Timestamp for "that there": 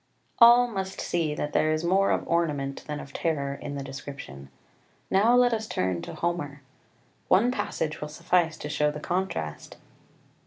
1.35-1.71